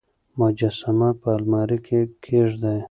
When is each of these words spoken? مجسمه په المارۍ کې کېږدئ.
مجسمه 0.39 1.09
په 1.21 1.29
المارۍ 1.37 1.77
کې 1.85 1.99
کېږدئ. 2.23 2.79